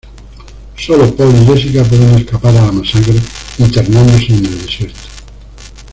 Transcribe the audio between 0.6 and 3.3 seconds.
Solo Paul y Jessica pueden escapar a la masacre,